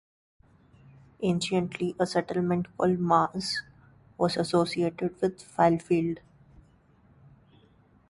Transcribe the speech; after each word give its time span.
Anciently 1.21 1.95
a 1.99 2.07
settlement 2.07 2.75
called 2.75 2.97
"Mars" 2.97 3.61
was 4.17 4.35
associated 4.35 5.21
with 5.21 5.37
Falfield. 5.39 6.21